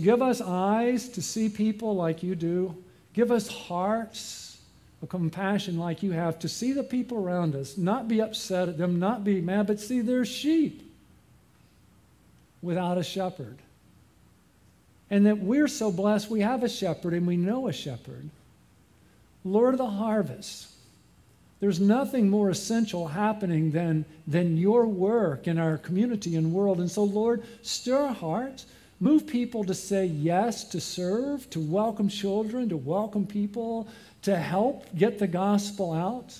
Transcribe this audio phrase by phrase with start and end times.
[0.00, 2.76] give us eyes to see people like you do.
[3.12, 4.58] Give us hearts
[5.02, 8.78] of compassion like you have to see the people around us, not be upset at
[8.78, 10.82] them, not be mad, but see their sheep
[12.62, 13.58] without a shepherd.
[15.08, 18.28] And that we're so blessed we have a shepherd and we know a shepherd.
[19.44, 20.68] Lord of the harvest,
[21.60, 26.80] there's nothing more essential happening than, than your work in our community and world.
[26.80, 28.66] And so, Lord, stir our hearts.
[28.98, 33.86] Move people to say yes, to serve, to welcome children, to welcome people,
[34.22, 36.38] to help get the gospel out.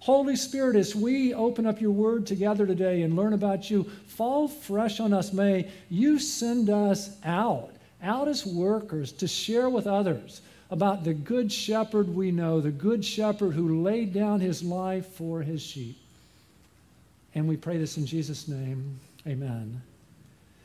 [0.00, 4.48] Holy Spirit, as we open up your word together today and learn about you, fall
[4.48, 5.32] fresh on us.
[5.32, 7.72] May you send us out,
[8.02, 13.04] out as workers to share with others about the good shepherd we know, the good
[13.04, 15.98] shepherd who laid down his life for his sheep.
[17.34, 18.98] And we pray this in Jesus' name.
[19.26, 19.82] Amen.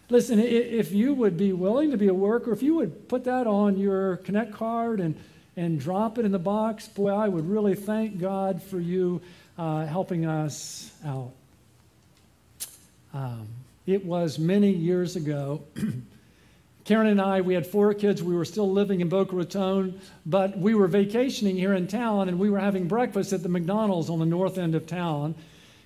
[0.10, 3.48] Listen, if you would be willing to be a worker, if you would put that
[3.48, 5.16] on your Connect card and,
[5.56, 9.22] and drop it in the box, boy, I would really thank God for you
[9.58, 11.32] uh, helping us out.
[13.14, 13.48] Um,
[13.86, 15.62] it was many years ago.
[16.86, 18.22] Karen and I, we had four kids.
[18.22, 22.38] We were still living in Boca Raton, but we were vacationing here in town and
[22.38, 25.36] we were having breakfast at the McDonald's on the north end of town.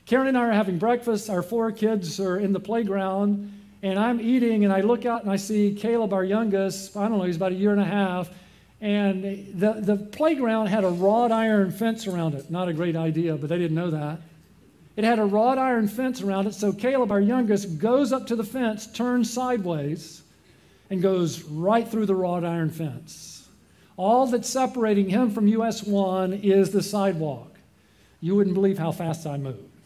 [0.08, 1.30] Karen and I are having breakfast.
[1.30, 3.54] Our four kids are in the playground,
[3.88, 6.98] and I'm eating, and I look out and I see Caleb, our youngest.
[6.98, 8.30] I don't know, he's about a year and a half.
[8.82, 9.24] And
[9.60, 12.52] the, the playground had a wrought iron fence around it.
[12.52, 14.20] Not a great idea, but they didn't know that.
[14.98, 18.36] It had a wrought iron fence around it, so Caleb, our youngest, goes up to
[18.36, 20.24] the fence, turns sideways
[20.90, 23.48] and goes right through the wrought iron fence.
[23.96, 27.56] All that's separating him from US 1 is the sidewalk.
[28.20, 29.77] You wouldn't believe how fast I moved.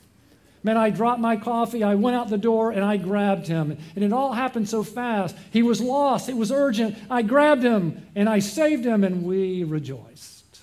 [0.63, 3.77] Man, I dropped my coffee, I went out the door, and I grabbed him.
[3.95, 5.35] And it all happened so fast.
[5.51, 6.97] He was lost, it was urgent.
[7.09, 10.59] I grabbed him, and I saved him, and we rejoiced.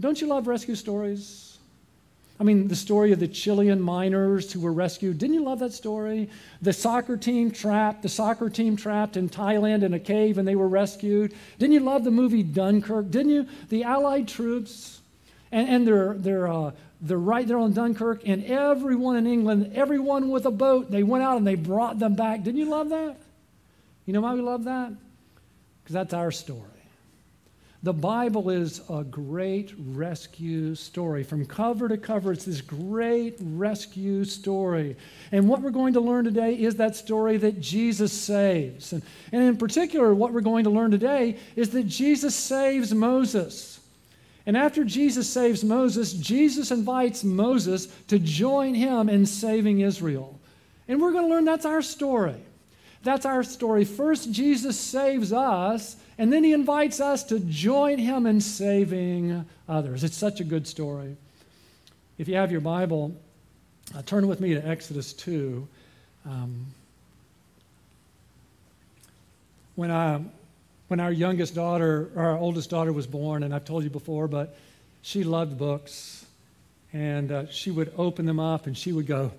[0.00, 1.58] Don't you love rescue stories?
[2.42, 5.18] I mean, the story of the Chilean miners who were rescued.
[5.18, 6.28] Didn't you love that story?
[6.60, 10.56] The soccer team trapped, the soccer team trapped in Thailand in a cave and they
[10.56, 11.34] were rescued.
[11.60, 13.12] Didn't you love the movie Dunkirk?
[13.12, 13.46] Didn't you?
[13.68, 15.00] The Allied troops,
[15.52, 16.72] and, and they're, they're, uh,
[17.02, 21.24] they're right there on Dunkirk, and everyone in England, everyone with a boat, they went
[21.24, 22.44] out and they brought them back.
[22.44, 23.16] Didn't you love that?
[24.06, 24.92] You know why we love that?
[25.82, 26.68] Because that's our story.
[27.84, 31.24] The Bible is a great rescue story.
[31.24, 34.96] From cover to cover, it's this great rescue story.
[35.32, 38.92] And what we're going to learn today is that story that Jesus saves.
[38.92, 39.02] And,
[39.32, 43.80] and in particular, what we're going to learn today is that Jesus saves Moses.
[44.44, 50.38] And after Jesus saves Moses, Jesus invites Moses to join him in saving Israel.
[50.88, 52.40] And we're going to learn that's our story.
[53.04, 53.84] That's our story.
[53.84, 60.04] First, Jesus saves us, and then he invites us to join him in saving others.
[60.04, 61.16] It's such a good story.
[62.18, 63.16] If you have your Bible,
[63.94, 65.66] uh, turn with me to Exodus 2.
[66.26, 66.66] Um,
[69.74, 70.20] when, I,
[70.92, 74.28] when our youngest daughter, or our oldest daughter, was born, and I've told you before,
[74.28, 74.54] but
[75.00, 76.26] she loved books,
[76.92, 79.32] and uh, she would open them up and she would go,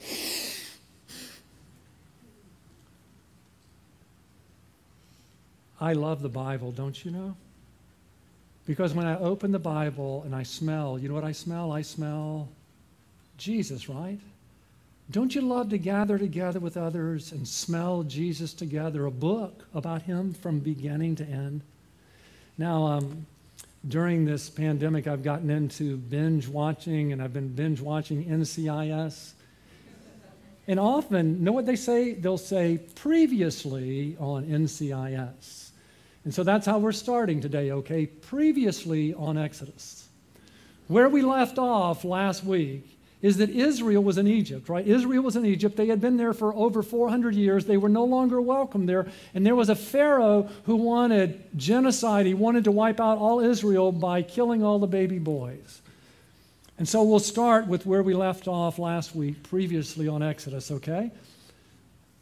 [5.79, 7.35] I love the Bible, don't you know?
[8.65, 11.71] Because when I open the Bible and I smell, you know what I smell?
[11.71, 12.49] I smell
[13.37, 14.17] Jesus, right?
[15.11, 19.05] Don't you love to gather together with others and smell Jesus together?
[19.05, 21.61] A book about him from beginning to end.
[22.57, 23.25] Now, um,
[23.87, 29.33] during this pandemic, I've gotten into binge watching, and I've been binge watching NCIS.
[30.67, 32.13] And often, know what they say?
[32.13, 35.71] They'll say previously on NCIS.
[36.23, 38.05] And so that's how we're starting today, okay?
[38.05, 40.07] Previously on Exodus.
[40.87, 42.92] Where we left off last week
[43.23, 44.85] is that Israel was in Egypt, right?
[44.85, 45.77] Israel was in Egypt.
[45.77, 47.65] They had been there for over 400 years.
[47.65, 49.07] They were no longer welcome there.
[49.33, 52.25] And there was a Pharaoh who wanted genocide.
[52.25, 55.81] He wanted to wipe out all Israel by killing all the baby boys.
[56.77, 61.09] And so we'll start with where we left off last week, previously on Exodus, okay?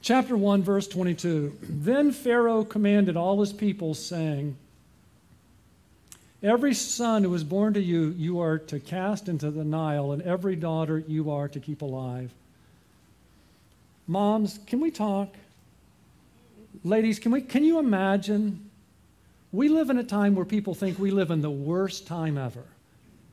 [0.04, 1.58] Chapter 1, verse 22.
[1.64, 4.56] Then Pharaoh commanded all his people, saying,
[6.44, 10.22] Every son who is born to you, you are to cast into the Nile, and
[10.24, 12.32] every daughter you are to keep alive.
[14.08, 15.30] Moms, can we talk?
[16.84, 18.70] Ladies, can, we, can you imagine?
[19.52, 22.64] We live in a time where people think we live in the worst time ever.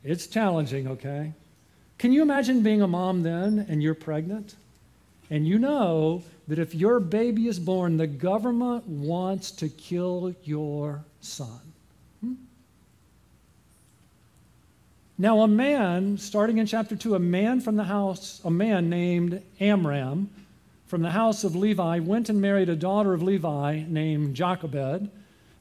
[0.03, 1.33] It's challenging, okay?
[1.97, 4.55] Can you imagine being a mom then and you're pregnant?
[5.31, 11.03] And you know that if your baby is born, the government wants to kill your
[11.21, 11.68] son.
[15.21, 19.41] Now, a man, starting in chapter 2, a man from the house, a man named
[19.59, 20.29] Amram
[20.87, 25.09] from the house of Levi went and married a daughter of Levi named Jochebed.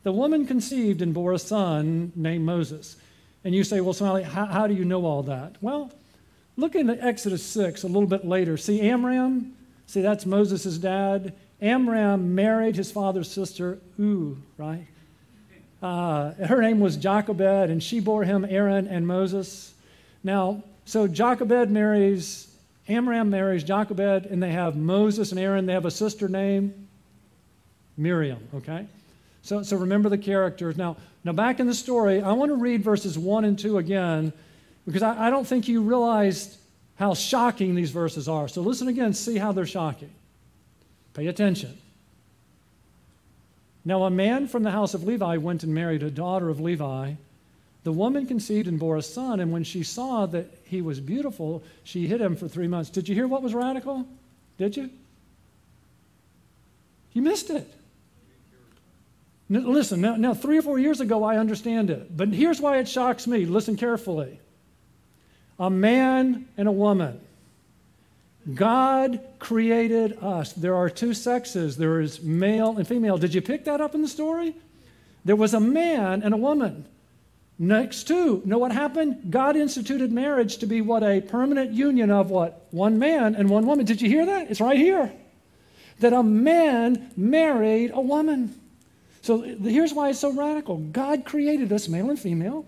[0.04, 2.98] The woman conceived and bore a son named Moses.
[3.42, 5.56] And you say, well, Smiley, how, how do you know all that?
[5.60, 5.90] Well,
[6.56, 8.56] look in Exodus 6 a little bit later.
[8.56, 9.56] See, Amram,
[9.86, 11.34] see, that's Moses' dad.
[11.60, 14.86] Amram married his father's sister, Ooh, right?
[15.82, 19.74] Uh, her name was Jochebed, and she bore him Aaron and Moses.
[20.24, 22.54] Now, so Jochebed marries,
[22.88, 25.66] Amram marries Jochebed, and they have Moses and Aaron.
[25.66, 26.74] They have a sister named
[27.96, 28.86] Miriam, okay?
[29.42, 30.76] So, so remember the characters.
[30.76, 34.32] Now, now, back in the story, I want to read verses 1 and 2 again
[34.86, 36.56] because I, I don't think you realized
[36.94, 38.48] how shocking these verses are.
[38.48, 40.10] So listen again, see how they're shocking.
[41.14, 41.76] Pay attention.
[43.84, 47.14] Now, a man from the house of Levi went and married a daughter of Levi.
[47.84, 51.62] The woman conceived and bore a son, and when she saw that he was beautiful,
[51.84, 52.90] she hid him for three months.
[52.90, 54.06] Did you hear what was radical?
[54.58, 54.90] Did you?
[57.12, 57.72] You missed it.
[59.48, 62.14] Listen, now, now, three or four years ago, I understand it.
[62.14, 63.46] But here's why it shocks me.
[63.46, 64.38] Listen carefully.
[65.58, 67.20] A man and a woman.
[68.54, 70.52] God created us.
[70.52, 73.18] There are two sexes there is male and female.
[73.18, 74.54] Did you pick that up in the story?
[75.24, 76.86] There was a man and a woman.
[77.58, 79.30] Next to, know what happened?
[79.30, 81.02] God instituted marriage to be what?
[81.02, 82.66] A permanent union of what?
[82.70, 83.84] One man and one woman.
[83.84, 84.50] Did you hear that?
[84.50, 85.12] It's right here.
[85.98, 88.54] That a man married a woman.
[89.22, 92.64] So here's why it's so radical God created us, male and female.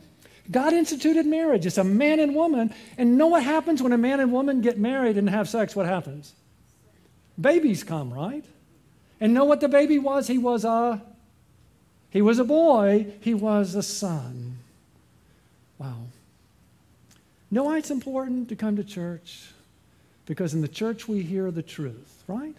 [0.50, 1.66] God instituted marriage.
[1.66, 2.74] It's a man and woman.
[2.98, 5.76] And know what happens when a man and woman get married and have sex?
[5.76, 6.32] What happens?
[7.40, 8.44] Babies come, right?
[9.20, 10.26] And know what the baby was?
[10.26, 11.02] He was a
[12.10, 14.58] he was a boy, he was a son.
[15.78, 15.98] Wow.
[17.52, 19.50] Know why it's important to come to church?
[20.26, 22.54] Because in the church we hear the truth, right?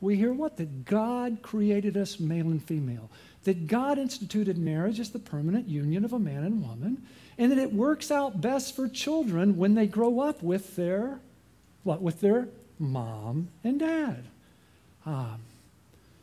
[0.00, 0.56] We hear what?
[0.56, 3.10] That God created us male and female
[3.46, 7.06] that God instituted marriage as the permanent union of a man and woman,
[7.38, 11.20] and that it works out best for children when they grow up with their
[11.82, 12.02] what?
[12.02, 12.48] With their
[12.78, 14.24] mom and dad.
[15.04, 15.40] Um,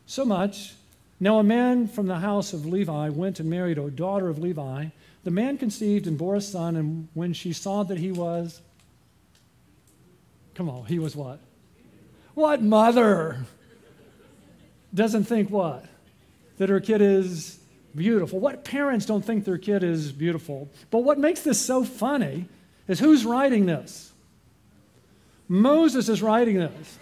[0.05, 0.73] so much.
[1.19, 4.87] Now, a man from the house of Levi went and married a daughter of Levi.
[5.23, 8.59] The man conceived and bore a son, and when she saw that he was,
[10.53, 11.39] come on, he was what?
[12.33, 13.45] What mother
[14.93, 15.85] doesn't think what?
[16.57, 17.59] that her kid is
[17.95, 18.39] beautiful.
[18.39, 20.69] What parents don't think their kid is beautiful?
[20.91, 22.47] But what makes this so funny
[22.87, 24.11] is who's writing this?
[25.47, 26.97] Moses is writing this.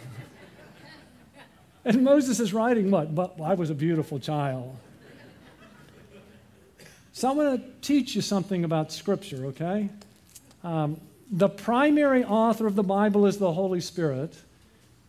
[1.83, 3.15] And Moses is writing what?
[3.15, 4.75] But I was a beautiful child.
[7.13, 9.89] So I'm going to teach you something about Scripture, okay?
[10.63, 10.99] Um,
[11.31, 14.35] the primary author of the Bible is the Holy Spirit.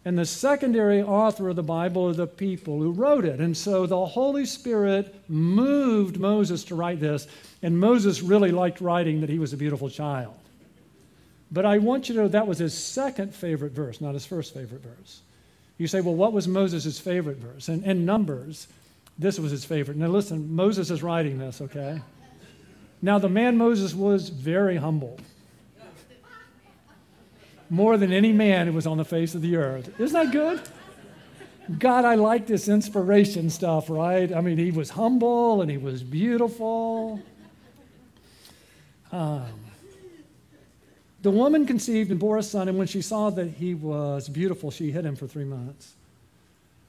[0.05, 3.41] And the secondary author of the Bible are the people who wrote it.
[3.41, 7.29] And so the Holy Spirit moved Moses to write this.
[7.63, 10.35] And Moses really liked writing that he was a beautiful child.
[11.53, 14.55] But I want you to know that was his second favorite verse, not his first
[14.55, 15.21] favorite verse.
[15.79, 17.69] You say, well, what was Moses' favorite verse?
[17.69, 18.67] And in Numbers,
[19.19, 19.97] this was his favorite.
[19.97, 22.01] Now listen, Moses is writing this, okay?
[23.03, 25.19] Now, the man Moses was very humble
[27.73, 29.99] more than any man who was on the face of the earth.
[29.99, 30.61] Isn't that good?
[31.79, 34.31] God, I like this inspiration stuff, right?
[34.31, 37.19] I mean, he was humble and he was beautiful.
[39.11, 39.47] Um,
[41.23, 44.71] the woman conceived and bore a son, and when she saw that he was beautiful,
[44.71, 45.95] she hid him for three months.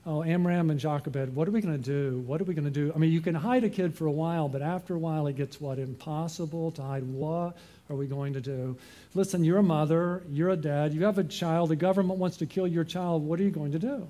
[0.06, 2.20] Oh, Amram and Jochebed, what are we going to do?
[2.28, 2.92] What are we going to do?
[2.94, 5.38] I mean, you can hide a kid for a while, but after a while it
[5.38, 5.80] gets what?
[5.80, 7.04] Impossible to hide.
[7.04, 7.56] What
[7.90, 8.78] are we going to do?
[9.14, 12.46] Listen, you're a mother, you're a dad, you have a child, the government wants to
[12.46, 13.24] kill your child.
[13.24, 14.10] What are you going to do?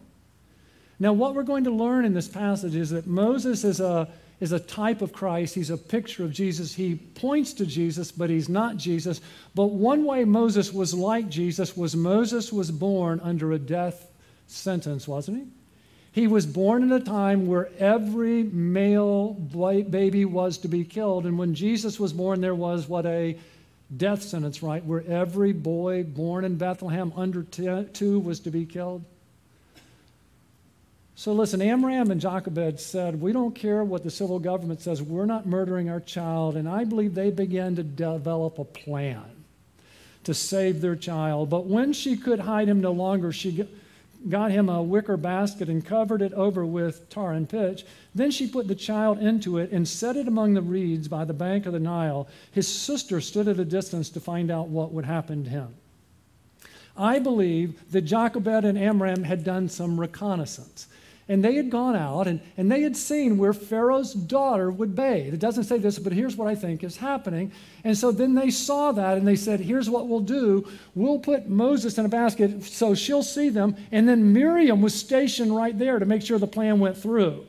[0.99, 4.07] Now, what we're going to learn in this passage is that Moses is a,
[4.39, 5.55] is a type of Christ.
[5.55, 6.73] He's a picture of Jesus.
[6.73, 9.19] He points to Jesus, but he's not Jesus.
[9.55, 14.07] But one way Moses was like Jesus was Moses was born under a death
[14.47, 15.47] sentence, wasn't he?
[16.13, 21.25] He was born in a time where every male baby was to be killed.
[21.25, 23.35] And when Jesus was born, there was what a
[23.97, 24.83] death sentence, right?
[24.83, 29.03] Where every boy born in Bethlehem under two was to be killed.
[31.15, 35.25] So listen, Amram and Jochebed said, We don't care what the civil government says, we're
[35.25, 36.57] not murdering our child.
[36.57, 39.23] And I believe they began to develop a plan
[40.23, 41.49] to save their child.
[41.49, 43.67] But when she could hide him no longer, she
[44.29, 47.85] got him a wicker basket and covered it over with tar and pitch.
[48.15, 51.33] Then she put the child into it and set it among the reeds by the
[51.33, 52.27] bank of the Nile.
[52.51, 55.75] His sister stood at a distance to find out what would happen to him.
[56.95, 60.87] I believe that Jochebed and Amram had done some reconnaissance.
[61.29, 65.33] And they had gone out and, and they had seen where Pharaoh's daughter would bathe.
[65.33, 67.53] It doesn't say this, but here's what I think is happening.
[67.85, 70.67] And so then they saw that and they said, Here's what we'll do.
[70.95, 73.77] We'll put Moses in a basket so she'll see them.
[73.91, 77.45] And then Miriam was stationed right there to make sure the plan went through.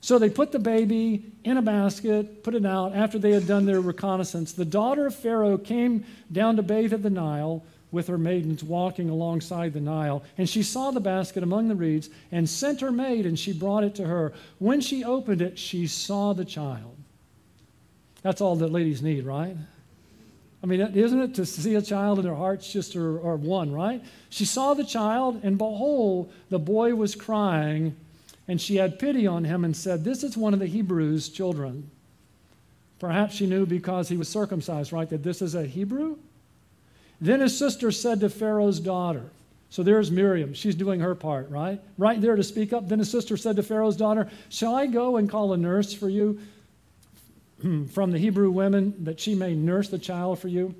[0.00, 3.66] So they put the baby in a basket, put it out after they had done
[3.66, 4.52] their reconnaissance.
[4.52, 9.08] The daughter of Pharaoh came down to bathe at the Nile with her maidens walking
[9.08, 10.22] alongside the Nile.
[10.38, 13.84] And she saw the basket among the reeds and sent her maid, and she brought
[13.84, 14.32] it to her.
[14.58, 16.96] When she opened it, she saw the child.
[18.22, 19.56] That's all that ladies need, right?
[20.62, 23.70] I mean, isn't it to see a child and their hearts just are, are one,
[23.70, 24.02] right?
[24.30, 27.94] She saw the child, and behold, the boy was crying,
[28.48, 31.90] and she had pity on him and said, This is one of the Hebrews' children.
[32.98, 36.16] Perhaps she knew because he was circumcised, right, that this is a Hebrew?
[37.20, 39.30] Then his sister said to Pharaoh's daughter,
[39.68, 40.54] so there's Miriam.
[40.54, 41.80] She's doing her part, right?
[41.98, 42.88] Right there to speak up.
[42.88, 46.08] Then his sister said to Pharaoh's daughter, Shall I go and call a nurse for
[46.08, 46.40] you
[47.92, 50.74] from the Hebrew women that she may nurse the child for you?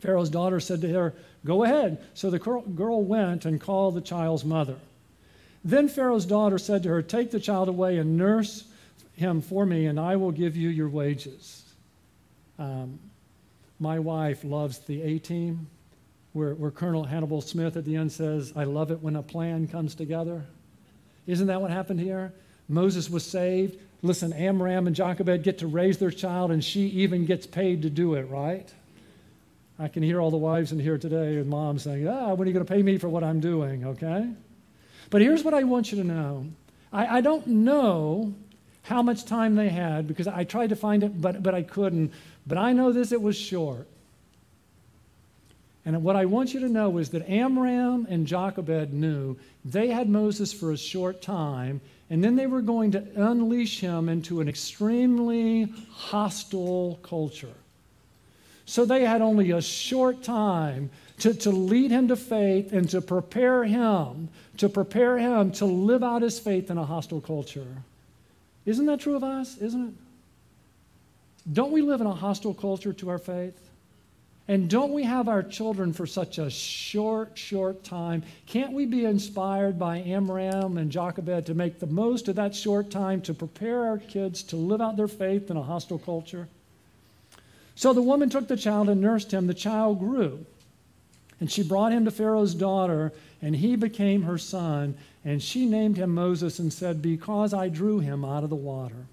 [0.00, 1.98] Pharaoh's daughter said to her, Go ahead.
[2.14, 4.76] So the girl went and called the child's mother.
[5.64, 8.64] Then Pharaoh's daughter said to her, Take the child away and nurse
[9.14, 11.64] him for me, and I will give you your wages.
[12.58, 12.98] Um,
[13.80, 15.68] my wife loves the A team,
[16.32, 19.68] where, where Colonel Hannibal Smith at the end says, I love it when a plan
[19.68, 20.44] comes together.
[21.26, 22.32] Isn't that what happened here?
[22.68, 23.78] Moses was saved.
[24.02, 27.90] Listen, Amram and Jochebed get to raise their child, and she even gets paid to
[27.90, 28.72] do it, right?
[29.78, 32.50] I can hear all the wives in here today and moms saying, Ah, when are
[32.50, 34.28] you going to pay me for what I'm doing, okay?
[35.10, 36.46] But here's what I want you to know
[36.92, 38.34] I, I don't know
[38.88, 42.10] how much time they had because I tried to find it, but, but I couldn't.
[42.46, 43.86] But I know this, it was short.
[45.84, 50.08] And what I want you to know is that Amram and Jochebed knew they had
[50.08, 51.80] Moses for a short time,
[52.10, 57.54] and then they were going to unleash him into an extremely hostile culture.
[58.64, 60.90] So they had only a short time
[61.20, 64.28] to, to lead him to faith and to prepare him,
[64.58, 67.82] to prepare him to live out his faith in a hostile culture.
[68.68, 69.56] Isn't that true of us?
[69.56, 69.94] Isn't it?
[71.54, 73.58] Don't we live in a hostile culture to our faith?
[74.46, 78.24] And don't we have our children for such a short, short time?
[78.44, 82.90] Can't we be inspired by Amram and Jochebed to make the most of that short
[82.90, 86.46] time to prepare our kids to live out their faith in a hostile culture?
[87.74, 89.46] So the woman took the child and nursed him.
[89.46, 90.44] The child grew.
[91.40, 94.94] And she brought him to Pharaoh's daughter, and he became her son.
[95.28, 99.04] And she named him Moses and said, Because I drew him out of the water.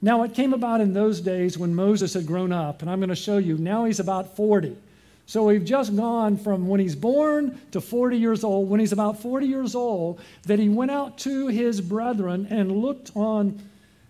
[0.00, 3.10] Now, it came about in those days when Moses had grown up, and I'm going
[3.10, 3.58] to show you.
[3.58, 4.74] Now he's about 40.
[5.26, 8.70] So we've just gone from when he's born to 40 years old.
[8.70, 13.10] When he's about 40 years old, that he went out to his brethren and looked
[13.14, 13.60] on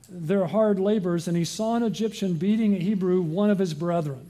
[0.09, 4.25] their hard labors, and he saw an Egyptian beating a Hebrew, one of his brethren.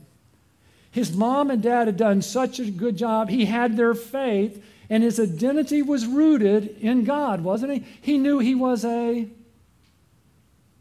[0.92, 3.28] His mom and dad had done such a good job.
[3.28, 7.84] He had their faith, and his identity was rooted in God, wasn't he?
[8.00, 9.28] He knew he was a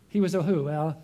[0.09, 0.67] he was a who?
[0.67, 0.97] A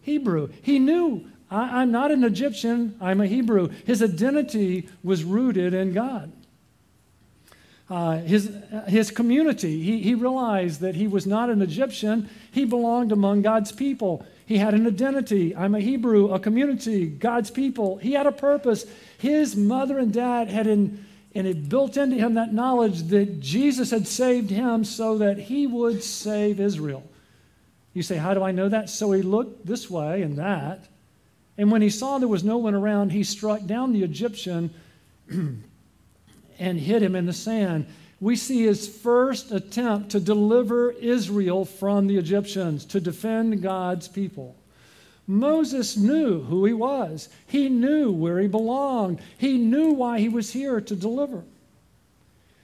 [0.00, 0.48] Hebrew.
[0.62, 3.68] He knew, I, am not an Egyptian, I'm a Hebrew.
[3.84, 6.32] His identity was rooted in God.
[7.88, 8.50] Uh, his,
[8.88, 13.70] his community, he, he realized that he was not an Egyptian, he belonged among God's
[13.70, 14.26] people.
[14.44, 15.54] He had an identity.
[15.54, 17.96] I'm a Hebrew, a community, God's people.
[17.98, 18.84] He had a purpose.
[19.18, 21.05] His mother and dad had in,
[21.36, 25.66] and it built into him that knowledge that Jesus had saved him so that he
[25.66, 27.04] would save Israel.
[27.92, 28.88] You say, How do I know that?
[28.88, 30.88] So he looked this way and that.
[31.58, 34.70] And when he saw there was no one around, he struck down the Egyptian
[35.30, 37.86] and hit him in the sand.
[38.18, 44.56] We see his first attempt to deliver Israel from the Egyptians, to defend God's people.
[45.26, 47.28] Moses knew who he was.
[47.46, 49.20] He knew where he belonged.
[49.38, 51.42] He knew why he was here to deliver.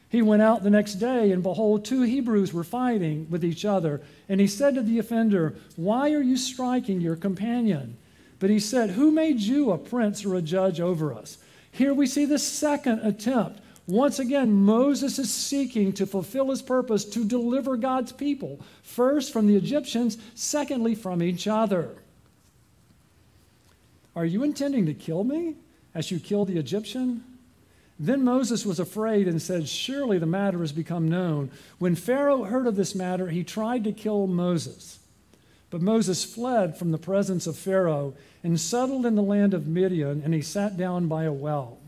[0.09, 4.03] He went out the next day, and behold, two Hebrews were fighting with each other.
[4.29, 7.97] And he said to the offender, Why are you striking your companion?
[8.39, 11.39] But he said, Who made you a prince or a judge over us?
[11.71, 13.61] Here we see the second attempt.
[13.87, 19.47] Once again, Moses is seeking to fulfill his purpose to deliver God's people, first from
[19.47, 22.02] the Egyptians, secondly from each other.
[24.15, 25.57] Are you intending to kill me
[25.95, 27.25] as you killed the Egyptian?
[27.99, 31.51] Then Moses was afraid and said, Surely the matter has become known.
[31.79, 34.99] When Pharaoh heard of this matter, he tried to kill Moses.
[35.71, 40.21] But Moses fled from the presence of Pharaoh and settled in the land of Midian,
[40.25, 41.79] and he sat down by a well.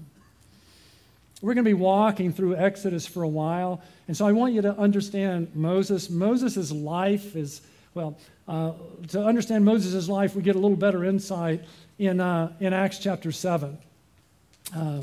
[1.43, 4.63] We're going to be walking through Exodus for a while, and so I want you
[4.63, 6.09] to understand Moses.
[6.09, 7.61] Moses' life is,
[7.93, 8.17] well,
[8.49, 8.73] uh,
[9.09, 11.65] to understand Moses' life, we get a little better insight
[11.99, 13.79] in, uh, in Acts chapter 7.
[14.75, 15.01] Uh,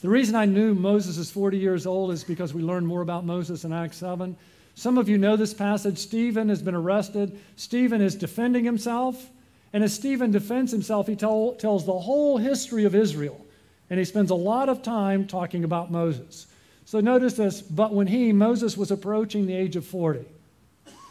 [0.00, 3.24] the reason I knew Moses is 40 years old is because we learned more about
[3.24, 4.36] Moses in Acts 7.
[4.74, 5.98] Some of you know this passage.
[5.98, 7.38] Stephen has been arrested.
[7.56, 9.30] Stephen is defending himself.
[9.72, 13.40] And as Stephen defends himself, he tell, tells the whole history of Israel.
[13.90, 16.46] And he spends a lot of time talking about Moses.
[16.84, 20.24] So notice this, but when he, Moses, was approaching the age of 40.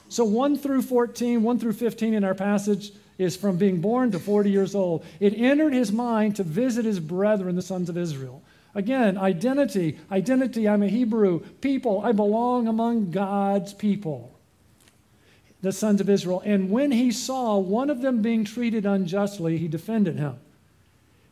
[0.09, 2.91] So 1 through 14, 1 through 15 in our passage
[3.21, 5.05] is from being born to 40 years old.
[5.19, 8.41] It entered his mind to visit his brethren, the sons of Israel.
[8.73, 9.99] Again, identity.
[10.11, 11.41] Identity, I'm a Hebrew.
[11.61, 14.31] People, I belong among God's people,
[15.61, 16.41] the sons of Israel.
[16.43, 20.37] And when he saw one of them being treated unjustly, he defended him.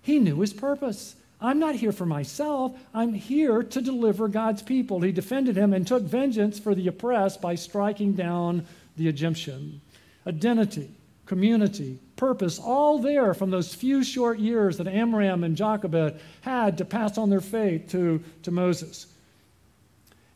[0.02, 1.16] He knew his purpose.
[1.42, 2.74] I'm not here for myself.
[2.94, 5.02] I'm here to deliver God's people.
[5.02, 8.68] He defended him and took vengeance for the oppressed by striking down
[8.98, 9.82] the Egyptian.
[10.28, 10.90] Identity
[11.30, 16.86] community, purpose, all there from those few short years that Amram and Jochebed had to
[16.86, 19.06] pass on their faith to, to Moses.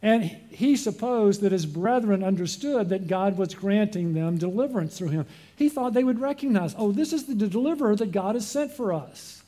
[0.04, 5.26] And he supposed that his brethren understood that God was granting them deliverance through him.
[5.56, 8.94] He thought they would recognize, oh, this is the deliverer that God has sent for
[8.94, 9.42] us.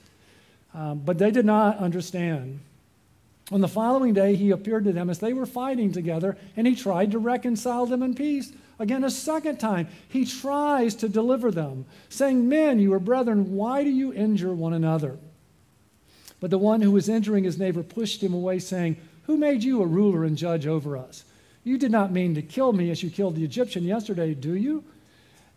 [0.73, 2.59] Um, but they did not understand.
[3.51, 6.75] On the following day, he appeared to them as they were fighting together, and he
[6.75, 8.51] tried to reconcile them in peace.
[8.77, 13.83] Again, a second time, he tries to deliver them, saying, Men, you are brethren, why
[13.83, 15.17] do you injure one another?
[16.41, 19.81] But the one who was injuring his neighbor pushed him away, saying, Who made you
[19.81, 21.23] a ruler and judge over us?
[21.63, 24.83] You did not mean to kill me as you killed the Egyptian yesterday, do you?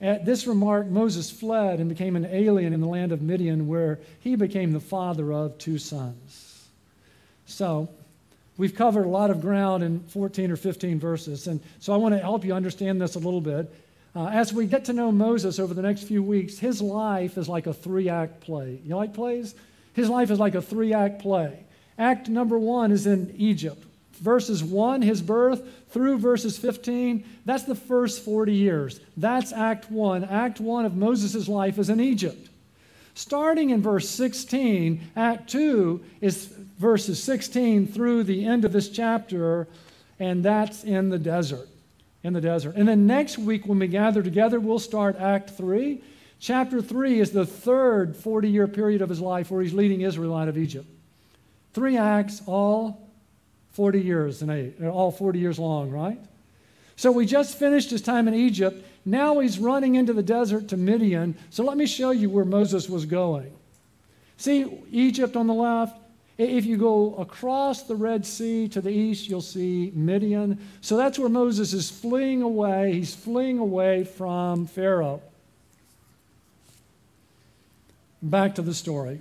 [0.01, 3.99] At this remark, Moses fled and became an alien in the land of Midian, where
[4.21, 6.69] he became the father of two sons.
[7.47, 7.88] So,
[8.59, 12.14] We've covered a lot of ground in 14 or 15 verses, and so I want
[12.14, 13.73] to help you understand this a little bit.
[14.16, 17.49] Uh, as we get to know Moses over the next few weeks, his life is
[17.49, 18.81] like a three act play.
[18.85, 19.55] You like plays?
[19.92, 21.64] His life is like a three act play.
[21.99, 23.85] Act number one is in Egypt.
[24.14, 29.01] Verses 1, his birth, through verses 15, that's the first 40 years.
[29.16, 30.25] That's Act 1.
[30.25, 32.49] Act 1 of Moses' life is in Egypt.
[33.14, 39.69] Starting in verse 16, Act 2 is verses 16 through the end of this chapter,
[40.19, 41.69] and that's in the desert.
[42.23, 42.75] In the desert.
[42.77, 46.03] And then next week, when we gather together, we'll start Act 3.
[46.41, 50.35] Chapter 3 is the third 40 year period of his life where he's leading Israel
[50.35, 50.87] out of Egypt.
[51.75, 53.09] Three acts, all
[53.73, 56.19] 40 years and eight, uh, all 40 years long, right?
[56.97, 58.85] So we just finished his time in Egypt.
[59.05, 61.37] Now he's running into the desert to Midian.
[61.51, 63.53] So let me show you where Moses was going.
[64.37, 65.97] See Egypt on the left,
[66.38, 70.61] if you go across the Red Sea to the east, you'll see Midian.
[70.81, 72.92] So that's where Moses is fleeing away.
[72.92, 75.20] He's fleeing away from Pharaoh.
[78.22, 79.20] Back to the story.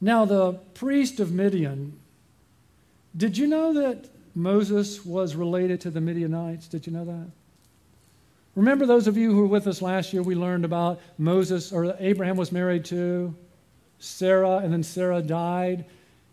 [0.00, 1.98] Now, the priest of Midian,
[3.16, 6.68] did you know that Moses was related to the Midianites?
[6.68, 7.30] Did you know that?
[8.54, 11.96] Remember those of you who were with us last year, we learned about Moses, or
[11.98, 13.34] Abraham was married to
[13.98, 15.84] Sarah, and then Sarah died,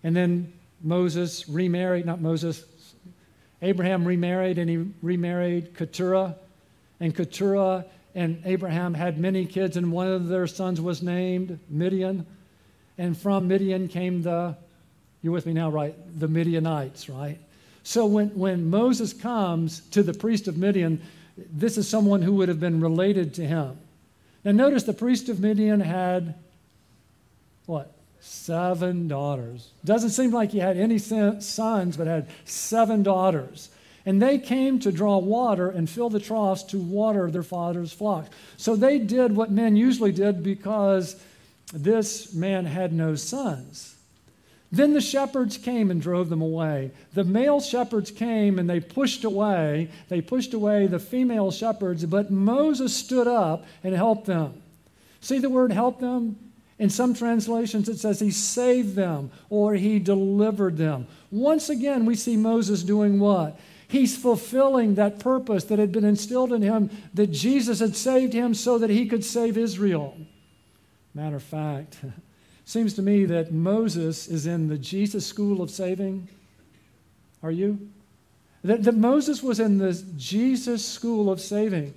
[0.03, 2.63] and then Moses remarried, not Moses,
[3.61, 6.35] Abraham remarried, and he remarried Keturah,
[6.99, 12.25] and Keturah and Abraham had many kids, and one of their sons was named Midian,
[12.97, 14.55] and from Midian came the,
[15.21, 15.95] you're with me now, right?
[16.19, 17.39] The Midianites, right?
[17.83, 21.01] So when, when Moses comes to the priest of Midian,
[21.37, 23.77] this is someone who would have been related to him.
[24.43, 26.35] Now notice the priest of Midian had
[27.65, 27.91] what?
[28.19, 29.69] Seven daughters.
[29.83, 33.69] Doesn't seem like he had any sons, but had seven daughters.
[34.05, 38.27] And they came to draw water and fill the troughs to water their father's flock.
[38.57, 41.15] So they did what men usually did because
[41.73, 43.95] this man had no sons.
[44.71, 46.91] Then the shepherds came and drove them away.
[47.13, 49.89] The male shepherds came and they pushed away.
[50.09, 54.61] They pushed away the female shepherds, but Moses stood up and helped them.
[55.21, 56.37] See the word help them?
[56.77, 61.07] In some translations, it says he saved them or he delivered them.
[61.31, 63.59] Once again, we see Moses doing what?
[63.87, 68.53] He's fulfilling that purpose that had been instilled in him that Jesus had saved him
[68.53, 70.17] so that he could save Israel.
[71.13, 71.97] Matter of fact,
[72.65, 76.27] Seems to me that Moses is in the Jesus school of saving.
[77.43, 77.89] Are you?
[78.63, 81.93] That, that Moses was in the Jesus school of saving.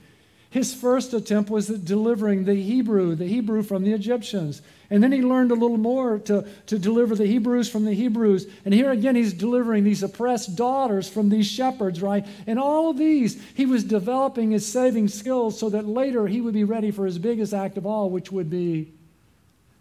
[0.50, 4.62] His first attempt was at delivering the Hebrew, the Hebrew from the Egyptians.
[4.88, 8.46] And then he learned a little more to, to deliver the Hebrews from the Hebrews.
[8.64, 12.26] And here again, he's delivering these oppressed daughters from these shepherds, right?
[12.46, 16.54] And all of these, he was developing his saving skills so that later he would
[16.54, 18.90] be ready for his biggest act of all, which would be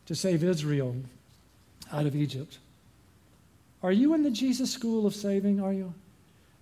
[0.08, 0.98] to save Israel
[1.94, 2.58] out of Egypt.
[3.82, 5.62] Are you in the Jesus school of saving?
[5.62, 5.94] Are you?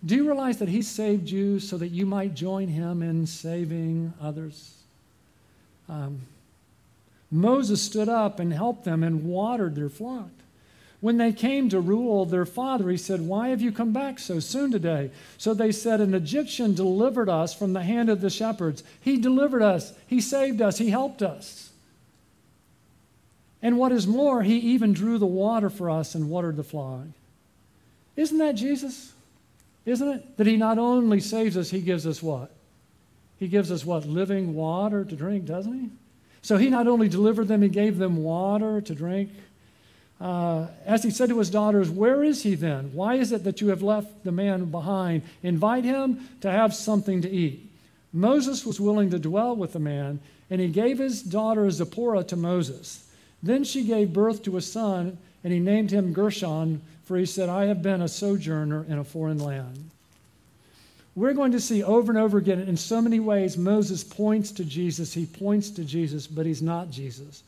[0.06, 4.13] Do you realize that he saved you so that you might join him in saving
[4.22, 4.76] others?
[5.89, 6.22] Um,
[7.32, 10.30] Moses stood up and helped them and watered their flock.
[11.02, 14.39] When they came to Reuel their father, he said, Why have you come back so
[14.39, 15.12] soon today?
[15.38, 18.84] So they said, An Egyptian delivered us from the hand of the shepherds.
[19.00, 21.72] He delivered us, he saved us, he helped us.
[23.62, 27.06] And what is more, he even drew the water for us and watered the flock.
[28.15, 29.14] Isn't that Jesus?
[29.86, 30.38] Isn't it?
[30.38, 32.52] That he not only saves us, he gives us what?
[33.38, 34.06] He gives us what?
[34.06, 35.89] Living water to drink, doesn't he?
[36.41, 39.32] So he not only delivered them, he gave them water to drink.
[40.19, 42.91] Uh, as he said to his daughters, Where is he then?
[42.93, 45.24] Why is it that you have left the man behind?
[45.43, 47.71] Invite him to have something to eat.
[48.13, 50.19] Moses was willing to dwell with the man,
[50.50, 53.12] and he gave his daughter Zipporah to Moses.
[53.43, 57.50] Then she gave birth to a son, and he named him Gershom, for he said,
[57.50, 59.91] I have been a sojourner in a foreign land.
[61.15, 64.65] We're going to see over and over again, in so many ways, Moses points to
[64.65, 65.13] Jesus.
[65.13, 67.44] He points to Jesus, but he's not Jesus.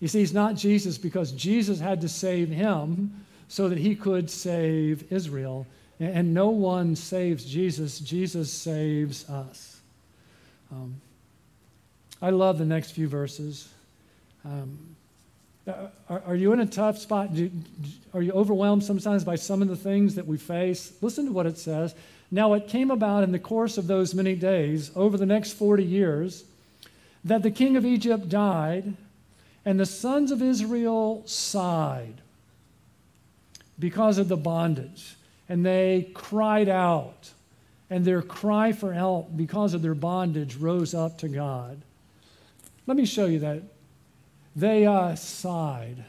[0.00, 4.30] You see, he's not Jesus because Jesus had to save him so that he could
[4.30, 5.66] save Israel.
[6.00, 9.80] And no one saves Jesus, Jesus saves us.
[10.72, 11.00] Um,
[12.22, 13.68] I love the next few verses.
[14.44, 14.93] Um,
[15.66, 17.34] Uh, are, are, you in a tough spot?
[17.34, 17.50] Do,
[18.12, 20.92] are you overwhelmed sometimes by some of the things that we face?
[21.00, 21.94] Listen to what it says.
[22.30, 25.82] Now, it came about in the course of those many days, over the next 40
[25.82, 26.44] years,
[27.24, 28.94] that the king of Egypt died,
[29.64, 32.20] and the sons of Israel sighed
[33.78, 35.16] because of the bondage,
[35.48, 37.30] and they cried out,
[37.88, 41.80] and their cry for help because of their bondage rose up to God.
[42.86, 43.62] Let me show you that
[44.56, 46.04] they uh, sighed.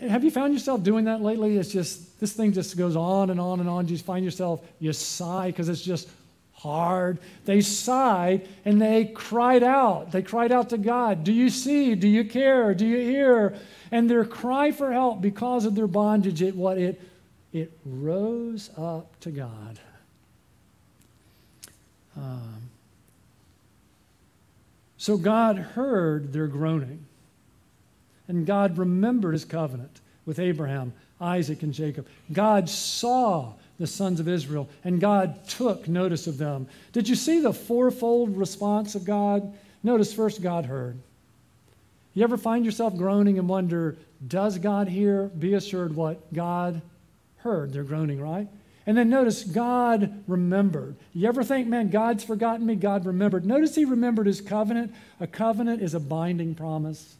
[0.00, 1.56] Have you found yourself doing that lately?
[1.56, 3.86] It's just, this thing just goes on and on and on.
[3.86, 6.08] You find yourself, you sigh because it's just
[6.52, 7.18] hard.
[7.44, 10.10] They sighed and they cried out.
[10.10, 11.94] They cried out to God, Do you see?
[11.94, 12.74] Do you care?
[12.74, 13.54] Do you hear?
[13.92, 17.00] And their cry for help because of their bondage, it what it
[17.52, 19.78] it rose up to God.
[22.16, 22.70] Um,
[24.98, 27.06] so God heard their groaning.
[28.28, 32.06] And God remembered his covenant with Abraham, Isaac, and Jacob.
[32.32, 36.66] God saw the sons of Israel, and God took notice of them.
[36.92, 39.54] Did you see the fourfold response of God?
[39.82, 40.98] Notice first, God heard.
[42.14, 45.24] You ever find yourself groaning and wonder, does God hear?
[45.26, 46.32] Be assured what?
[46.32, 46.80] God
[47.36, 47.72] heard.
[47.72, 48.48] They're groaning, right?
[48.86, 50.96] And then notice God remembered.
[51.12, 52.76] You ever think, man, God's forgotten me?
[52.76, 53.44] God remembered.
[53.44, 54.94] Notice he remembered his covenant.
[55.20, 57.16] A covenant is a binding promise.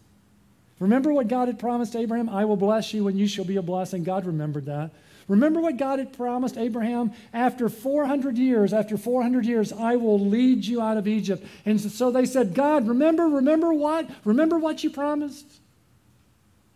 [0.78, 2.28] Remember what God had promised Abraham?
[2.28, 4.04] I will bless you and you shall be a blessing.
[4.04, 4.90] God remembered that.
[5.28, 7.12] Remember what God had promised Abraham?
[7.32, 11.44] After 400 years, after 400 years, I will lead you out of Egypt.
[11.64, 14.08] And so they said, God, remember, remember what?
[14.24, 15.46] Remember what you promised?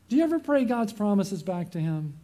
[0.08, 2.14] Do you ever pray God's promises back to Him?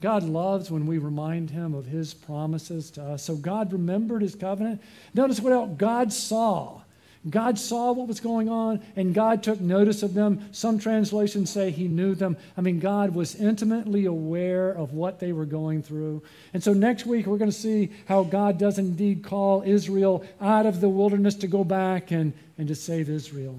[0.00, 3.22] God loves when we remind Him of His promises to us.
[3.22, 4.82] So God remembered His covenant.
[5.14, 6.80] Notice what else God saw.
[7.28, 10.46] God saw what was going on and God took notice of them.
[10.52, 12.36] Some translations say he knew them.
[12.56, 16.22] I mean, God was intimately aware of what they were going through.
[16.52, 20.66] And so next week, we're going to see how God does indeed call Israel out
[20.66, 23.58] of the wilderness to go back and, and to save Israel.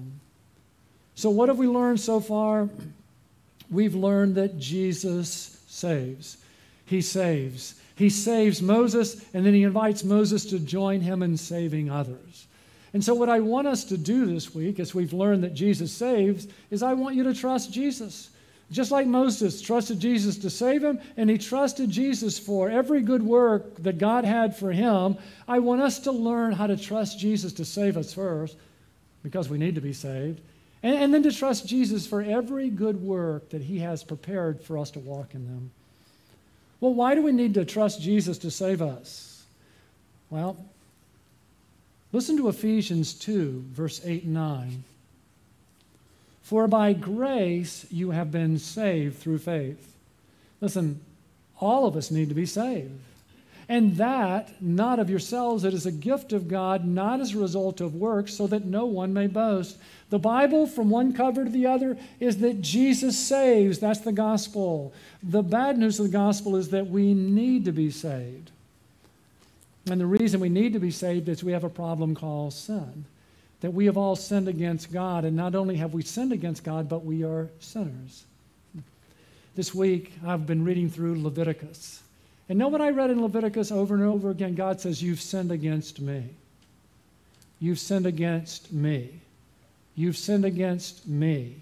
[1.16, 2.68] So, what have we learned so far?
[3.70, 6.36] We've learned that Jesus saves.
[6.84, 7.74] He saves.
[7.96, 12.46] He saves Moses, and then he invites Moses to join him in saving others.
[12.92, 15.92] And so, what I want us to do this week, as we've learned that Jesus
[15.92, 18.30] saves, is I want you to trust Jesus.
[18.70, 23.22] Just like Moses trusted Jesus to save him, and he trusted Jesus for every good
[23.22, 27.52] work that God had for him, I want us to learn how to trust Jesus
[27.54, 28.56] to save us first,
[29.22, 30.40] because we need to be saved,
[30.82, 34.78] and, and then to trust Jesus for every good work that he has prepared for
[34.78, 35.70] us to walk in them.
[36.80, 39.44] Well, why do we need to trust Jesus to save us?
[40.28, 40.56] Well,
[42.16, 44.84] Listen to Ephesians 2, verse 8 and 9.
[46.40, 49.94] For by grace you have been saved through faith.
[50.62, 51.02] Listen,
[51.60, 52.98] all of us need to be saved.
[53.68, 57.82] And that, not of yourselves, it is a gift of God, not as a result
[57.82, 59.76] of works, so that no one may boast.
[60.08, 63.78] The Bible, from one cover to the other, is that Jesus saves.
[63.78, 64.94] That's the gospel.
[65.22, 68.52] The bad news of the gospel is that we need to be saved.
[69.88, 73.04] And the reason we need to be saved is we have a problem called sin.
[73.60, 76.88] That we have all sinned against God, and not only have we sinned against God,
[76.88, 78.24] but we are sinners.
[79.54, 82.02] This week, I've been reading through Leviticus.
[82.48, 84.54] And know what I read in Leviticus over and over again?
[84.54, 86.24] God says, You've sinned against me.
[87.58, 89.20] You've sinned against me.
[89.94, 91.56] You've sinned against me.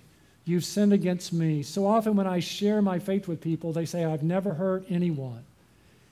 [0.45, 1.63] You've sinned against me.
[1.63, 5.45] So often when I share my faith with people, they say, I've never hurt anyone.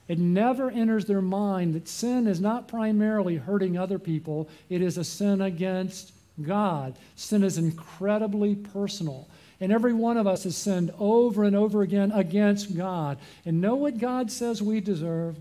[0.08, 4.98] It never enters their mind that sin is not primarily hurting other people, it is
[4.98, 6.96] a sin against God.
[7.16, 9.28] Sin is incredibly personal.
[9.60, 13.18] And every one of us has sinned over and over again against God.
[13.44, 15.36] And know what God says we deserve?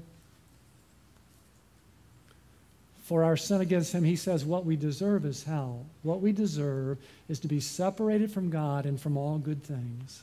[3.03, 5.85] For our sin against Him, He says what we deserve is hell.
[6.03, 10.21] What we deserve is to be separated from God and from all good things.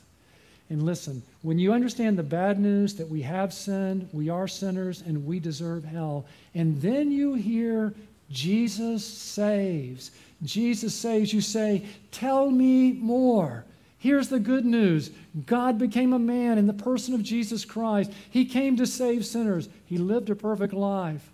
[0.69, 5.01] And listen, when you understand the bad news that we have sinned, we are sinners,
[5.01, 7.93] and we deserve hell, and then you hear
[8.29, 10.11] Jesus saves,
[10.43, 13.65] Jesus saves, you say, Tell me more.
[13.97, 15.11] Here's the good news
[15.45, 18.11] God became a man in the person of Jesus Christ.
[18.29, 21.27] He came to save sinners, He lived a perfect life.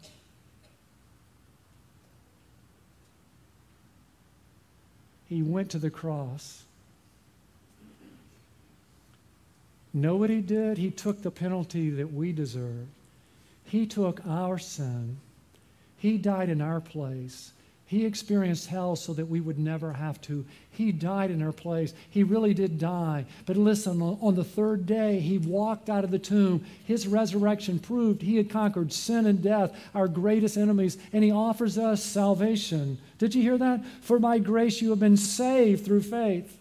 [5.28, 6.65] He went to the cross.
[9.96, 10.78] Know what He did?
[10.78, 12.88] He took the penalty that we deserve.
[13.64, 15.18] He took our sin.
[15.98, 17.54] He died in our place.
[17.88, 20.44] He experienced hell so that we would never have to.
[20.72, 21.94] He died in our place.
[22.10, 23.26] He really did die.
[23.46, 26.66] But listen, on the third day, he walked out of the tomb.
[26.84, 31.78] His resurrection proved he had conquered sin and death, our greatest enemies, and he offers
[31.78, 32.98] us salvation.
[33.18, 33.86] Did you hear that?
[34.02, 36.58] For by grace you have been saved through faith.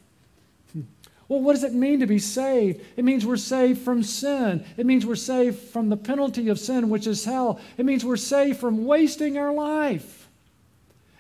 [1.29, 2.85] Well, what does it mean to be saved?
[2.97, 4.65] It means we're saved from sin.
[4.77, 7.61] It means we're saved from the penalty of sin, which is hell.
[7.79, 10.29] It means we're saved from wasting our life.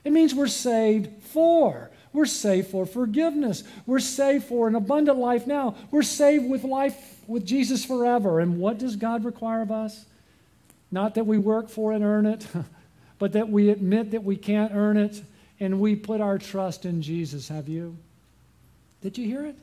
[0.04, 1.90] It means we're saved for.
[2.12, 3.64] We're saved for forgiveness.
[3.86, 5.74] We're saved for an abundant life now.
[5.90, 8.40] We're saved with life with Jesus forever.
[8.40, 10.04] And what does God require of us?
[10.92, 12.46] Not that we work for and earn it,
[13.18, 15.22] but that we admit that we can't earn it
[15.58, 17.48] and we put our trust in Jesus.
[17.48, 17.96] Have you?
[19.00, 19.56] Did you hear it?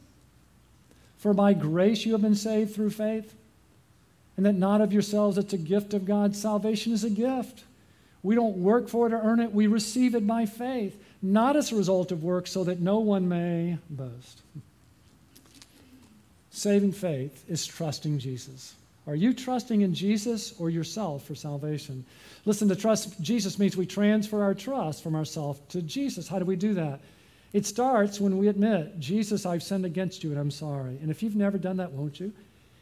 [1.22, 3.36] For by grace you have been saved through faith,
[4.36, 6.36] and that not of yourselves, it's a gift of God.
[6.36, 7.64] Salvation is a gift.
[8.24, 9.54] We don't work for it or earn it.
[9.54, 13.30] We receive it by faith, not as a result of work, so that no one
[13.30, 14.42] may boast.
[16.50, 18.74] Saving faith is trusting Jesus.
[19.06, 22.04] Are you trusting in Jesus or yourself for salvation?
[22.46, 26.28] Listen, to trust Jesus means we transfer our trust from ourselves to Jesus.
[26.28, 27.00] How do we do that?
[27.54, 30.98] It starts when we admit, Jesus, I've sinned against you and I'm sorry.
[31.02, 32.32] And if you've never done that, won't you?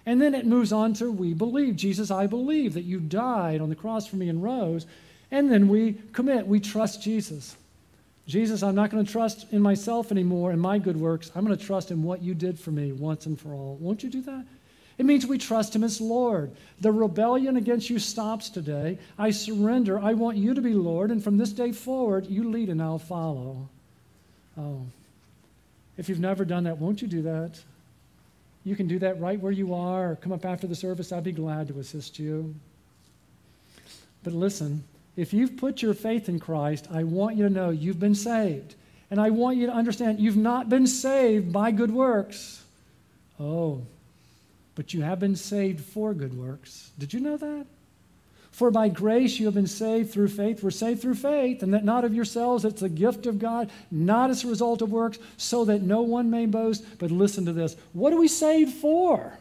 [0.06, 1.76] And then it moves on to we believe.
[1.76, 4.86] Jesus, I believe that you died on the cross for me and rose.
[5.32, 7.56] And then we commit, we trust Jesus.
[8.28, 11.32] Jesus, I'm not going to trust in myself anymore and my good works.
[11.36, 13.78] I'm going to trust in what you did for me once and for all.
[13.80, 14.46] Won't you do that?
[15.00, 16.52] It means we trust him as Lord.
[16.82, 19.00] The rebellion against you stops today.
[19.18, 19.98] I surrender.
[19.98, 23.00] I want you to be Lord, and from this day forward, you lead and I'll
[23.00, 23.70] follow.
[24.60, 24.86] Oh.
[25.98, 27.60] If you've never done that, won't you do that?
[28.64, 31.12] You can do that right where you are, come up after the service.
[31.12, 32.54] I'd be glad to assist you.
[34.24, 34.84] But listen,
[35.16, 38.76] if you've put your faith in Christ, I want you to know you've been saved.
[39.12, 42.64] And I want you to understand you've not been saved by good works.
[43.40, 43.82] Oh,
[44.76, 46.92] but you have been saved for good works.
[47.00, 47.66] Did you know that?
[48.60, 50.62] For by grace you have been saved through faith.
[50.62, 54.30] We're saved through faith, and that not of yourselves, it's a gift of God, not
[54.30, 56.84] as a result of works, so that no one may boast.
[57.00, 59.32] But listen to this what are we saved for?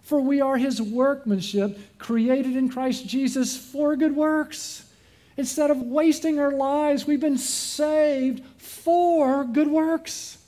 [0.00, 4.90] For we are his workmanship, created in Christ Jesus for good works.
[5.36, 10.38] Instead of wasting our lives, we've been saved for good works.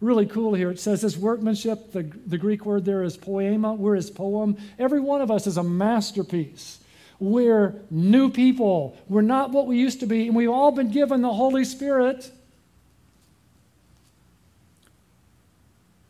[0.00, 0.70] Really cool here.
[0.70, 4.56] It says this workmanship, the, the Greek word there is poema, we're his poem.
[4.78, 6.78] Every one of us is a masterpiece.
[7.18, 8.96] We're new people.
[9.08, 12.30] We're not what we used to be, and we've all been given the Holy Spirit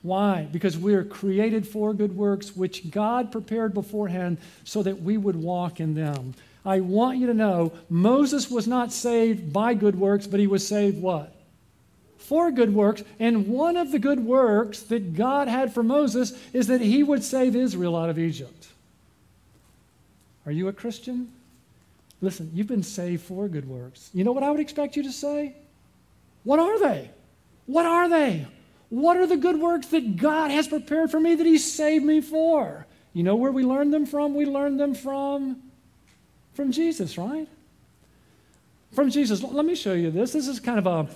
[0.03, 0.49] Why?
[0.51, 5.37] Because we are created for good works, which God prepared beforehand so that we would
[5.37, 6.35] walk in them.
[6.65, 10.67] I want you to know Moses was not saved by good works, but he was
[10.67, 11.35] saved what?
[12.31, 13.03] For good works.
[13.19, 17.25] And one of the good works that God had for Moses is that he would
[17.25, 18.69] save Israel out of Egypt.
[20.47, 21.33] Are you a Christian?
[22.21, 24.11] Listen, you've been saved for good works.
[24.15, 25.57] You know what I would expect you to say?
[26.45, 27.11] What are they?
[27.67, 28.47] What are they?
[28.91, 32.21] What are the good works that God has prepared for me that He saved me
[32.21, 32.87] for?
[33.13, 34.37] You know where we learned them from?
[34.37, 35.61] We learned them from,
[36.55, 37.49] from Jesus, right?
[38.93, 39.43] From Jesus.
[39.43, 40.33] Let me show you this.
[40.33, 41.09] This is kind of a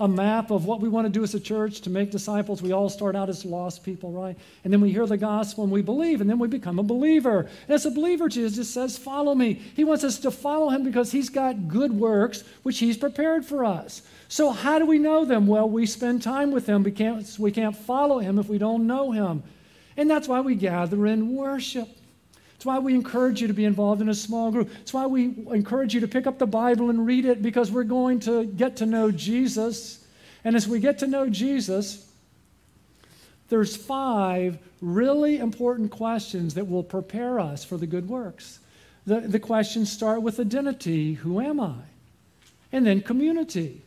[0.00, 2.62] a map of what we want to do as a church to make disciples.
[2.62, 4.36] We all start out as lost people, right?
[4.62, 7.40] And then we hear the gospel and we believe, and then we become a believer.
[7.40, 9.54] And as a believer, Jesus says, Follow me.
[9.54, 13.64] He wants us to follow him because he's got good works which he's prepared for
[13.64, 14.02] us.
[14.28, 15.46] So, how do we know them?
[15.46, 16.84] Well, we spend time with him.
[16.84, 19.42] We can't, we can't follow him if we don't know him.
[19.96, 21.88] And that's why we gather in worship.
[22.58, 24.68] It's why we encourage you to be involved in a small group.
[24.80, 27.84] It's why we encourage you to pick up the Bible and read it because we're
[27.84, 30.04] going to get to know Jesus.
[30.42, 32.10] And as we get to know Jesus,
[33.48, 38.58] there's five really important questions that will prepare us for the good works.
[39.06, 41.76] The, the questions start with identity who am I?
[42.72, 43.82] And then community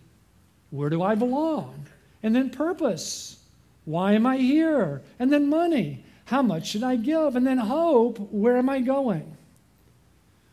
[0.69, 1.87] where do I belong?
[2.23, 3.37] And then purpose
[3.83, 5.01] why am I here?
[5.19, 7.35] And then money how much should I give?
[7.35, 9.35] And then hope, where am I going?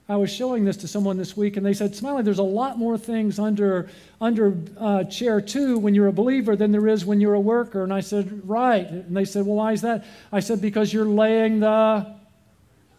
[0.09, 2.79] I was showing this to someone this week, and they said, Smiley, there's a lot
[2.79, 3.88] more things under,
[4.21, 7.85] under uh, chair two when you're a believer than there is when you're a worker.
[7.85, 8.88] And I said, Right.
[8.88, 10.05] And they said, Well, why is that?
[10.33, 12.12] I said, Because you're laying the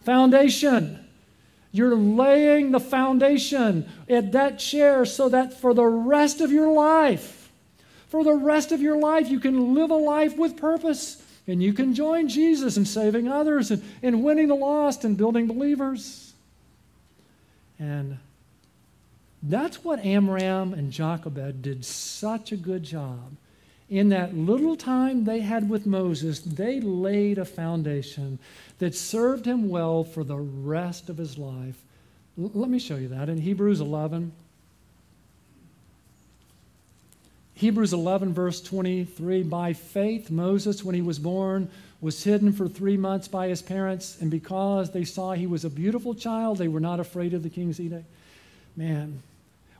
[0.04, 1.04] foundation.
[1.72, 7.52] You're laying the foundation at that chair so that for the rest of your life,
[8.08, 11.19] for the rest of your life, you can live a life with purpose.
[11.50, 15.48] And you can join Jesus in saving others and, and winning the lost and building
[15.48, 16.32] believers.
[17.78, 18.18] And
[19.42, 23.36] that's what Amram and Jochebed did such a good job.
[23.88, 28.38] In that little time they had with Moses, they laid a foundation
[28.78, 31.82] that served him well for the rest of his life.
[32.38, 34.30] L- let me show you that in Hebrews 11.
[37.60, 41.70] Hebrews 11, verse 23 By faith, Moses, when he was born,
[42.00, 45.68] was hidden for three months by his parents, and because they saw he was a
[45.68, 48.06] beautiful child, they were not afraid of the king's edict.
[48.76, 49.22] Man,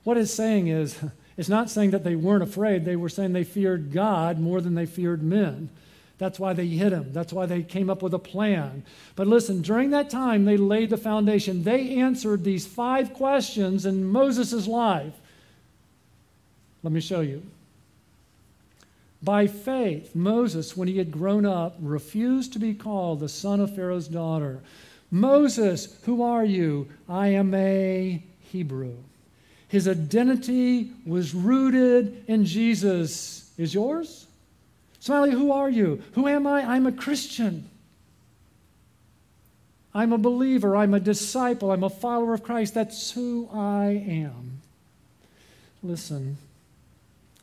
[0.05, 0.99] what it's saying is,
[1.39, 2.85] it's not saying that they weren't afraid.
[2.85, 5.71] They were saying they feared God more than they feared men.
[6.19, 7.15] That's why they hid him.
[7.15, 8.85] That's why they came up with a plan.
[9.17, 11.63] But listen, during that time, they laid the foundation.
[11.63, 15.15] They answered these five questions in Moses' life.
[16.83, 17.43] Let me show you.
[19.23, 23.75] By faith, Moses, when he had grown up, refused to be called the son of
[23.75, 24.61] Pharaoh's daughter.
[25.11, 26.89] Moses, who are you?
[27.09, 28.95] I am a Hebrew.
[29.69, 33.51] His identity was rooted in Jesus.
[33.59, 34.27] Is yours?
[35.01, 36.03] Smiley, who are you?
[36.13, 36.63] Who am I?
[36.63, 37.69] I'm a Christian.
[39.95, 40.77] I'm a believer.
[40.77, 41.73] I'm a disciple.
[41.73, 42.75] I'm a follower of Christ.
[42.75, 44.61] That's who I am.
[45.83, 46.37] Listen,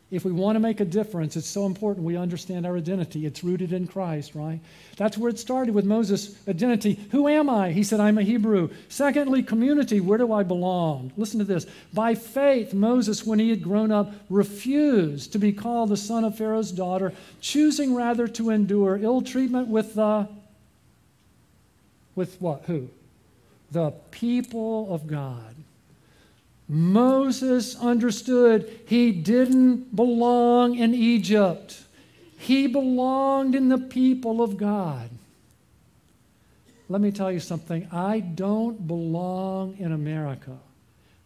[0.09, 3.25] if we want to make a difference, it's so important we understand our identity.
[3.25, 4.61] It's rooted in Christ, right?
[4.95, 6.97] That's where it started with Moses' identity.
[7.11, 7.73] Who am I?
[7.73, 8.69] He said, I'm a Hebrew.
[8.87, 9.99] Secondly, community.
[9.99, 11.11] Where do I belong?
[11.17, 11.65] Listen to this.
[11.93, 16.37] By faith, Moses, when he had grown up, refused to be called the son of
[16.37, 20.29] Pharaoh's daughter, choosing rather to endure ill treatment with the.
[22.15, 22.63] With what?
[22.67, 22.89] Who?
[23.71, 25.56] The people of God.
[26.69, 31.81] Moses understood he didn't belong in Egypt.
[32.37, 35.09] He belonged in the people of God.
[36.89, 37.87] Let me tell you something.
[37.91, 40.57] I don't belong in America.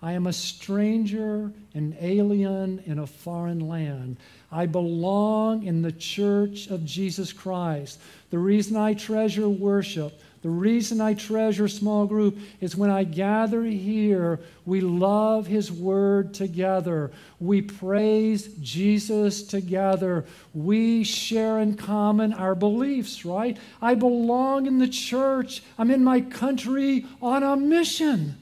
[0.02, 4.18] I am a stranger, an alien in a foreign land.
[4.52, 8.00] I belong in the church of Jesus Christ.
[8.32, 13.64] The reason I treasure worship, the reason I treasure small group is when I gather
[13.64, 17.12] here, we love His Word together.
[17.40, 20.26] We praise Jesus together.
[20.56, 23.56] We share in common our beliefs, right?
[23.84, 25.62] I belong in the church.
[25.78, 28.36] I'm in my country on a mission.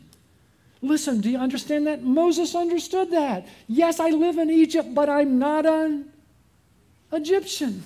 [0.82, 2.04] Listen, do you understand that?
[2.04, 3.46] Moses understood that.
[3.68, 6.06] Yes, I live in Egypt, but I'm not an
[7.12, 7.84] Egyptian.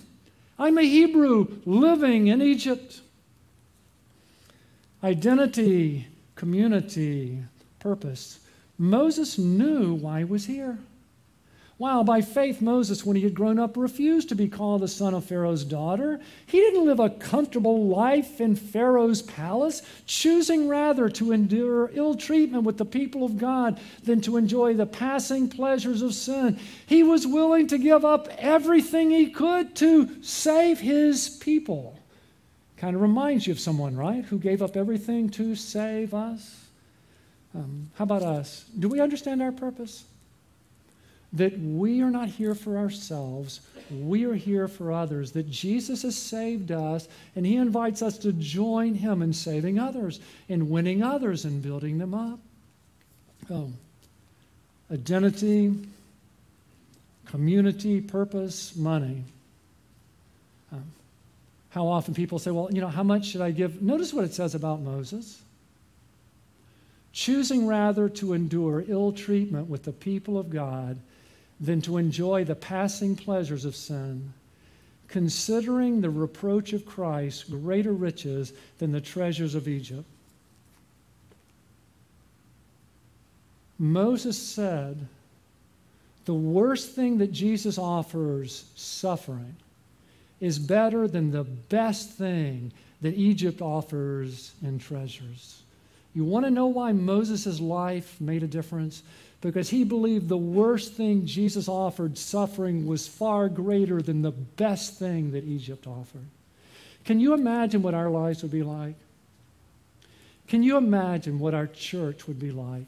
[0.59, 3.01] I'm a Hebrew living in Egypt.
[5.03, 7.43] Identity, community,
[7.79, 8.39] purpose.
[8.77, 10.77] Moses knew why he was here.
[11.79, 15.13] Wow, by faith, Moses, when he had grown up, refused to be called the son
[15.13, 16.21] of Pharaoh's daughter.
[16.45, 22.63] He didn't live a comfortable life in Pharaoh's palace, choosing rather to endure ill treatment
[22.63, 26.59] with the people of God than to enjoy the passing pleasures of sin.
[26.85, 31.99] He was willing to give up everything he could to save his people.
[32.83, 36.65] Kind of reminds you of someone, right, who gave up everything to save us.
[37.55, 38.65] Um, how about us?
[38.77, 40.03] Do we understand our purpose?
[41.33, 46.15] that we are not here for ourselves, we are here for others, that Jesus has
[46.15, 51.45] saved us, and He invites us to join Him in saving others, in winning others,
[51.45, 52.39] and building them up.
[53.49, 53.71] Oh,
[54.91, 55.73] identity,
[57.25, 59.23] community, purpose, money.
[60.71, 60.83] Um,
[61.73, 63.81] how often people say, well, you know, how much should I give?
[63.81, 65.41] Notice what it says about Moses.
[67.13, 70.99] Choosing rather to endure ill treatment with the people of God
[71.59, 74.33] than to enjoy the passing pleasures of sin,
[75.07, 80.05] considering the reproach of Christ greater riches than the treasures of Egypt.
[83.79, 85.07] Moses said,
[86.25, 89.55] the worst thing that Jesus offers, suffering,
[90.43, 92.71] is better than the best thing
[93.01, 95.61] that Egypt offers in treasures.
[96.13, 99.03] You want to know why Moses' life made a difference?
[99.43, 104.97] because he believed the worst thing Jesus offered, suffering, was far greater than the best
[104.97, 106.25] thing that Egypt offered.
[107.03, 108.95] Can you imagine what our lives would be like?
[110.47, 112.87] Can you imagine what our church would be like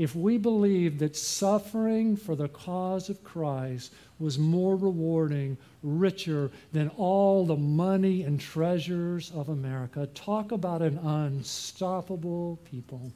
[0.00, 6.88] if we believed that suffering for the cause of Christ was more rewarding, richer than
[6.96, 10.08] all the money and treasures of America?
[10.14, 13.12] Talk about an unstoppable people.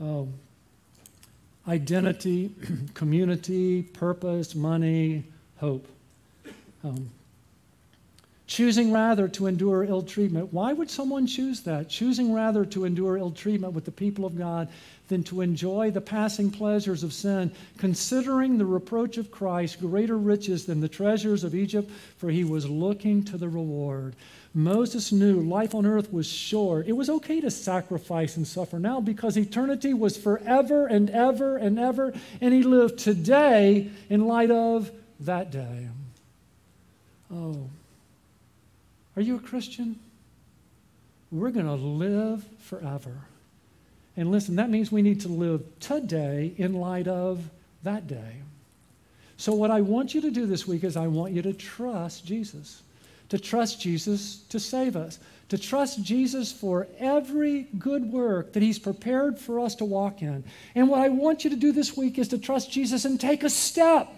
[0.00, 0.28] Oh,
[1.66, 2.52] identity,
[2.94, 5.24] community, purpose, money,
[5.56, 5.88] hope.
[6.84, 7.10] Um,
[8.46, 10.52] choosing rather to endure ill treatment.
[10.52, 11.88] Why would someone choose that?
[11.88, 14.68] Choosing rather to endure ill treatment with the people of God
[15.08, 20.66] than to enjoy the passing pleasures of sin, considering the reproach of Christ greater riches
[20.66, 24.14] than the treasures of Egypt, for he was looking to the reward.
[24.54, 26.86] Moses knew life on earth was short.
[26.86, 31.78] It was okay to sacrifice and suffer now because eternity was forever and ever and
[31.78, 34.90] ever, and he lived today in light of
[35.20, 35.88] that day.
[37.32, 37.68] Oh,
[39.16, 39.98] are you a Christian?
[41.32, 43.22] We're going to live forever.
[44.16, 47.50] And listen, that means we need to live today in light of
[47.82, 48.36] that day.
[49.36, 52.24] So, what I want you to do this week is I want you to trust
[52.24, 52.82] Jesus
[53.28, 58.78] to trust Jesus to save us, to trust Jesus for every good work that He's
[58.78, 60.44] prepared for us to walk in.
[60.74, 63.42] And what I want you to do this week is to trust Jesus and take
[63.42, 64.08] a step.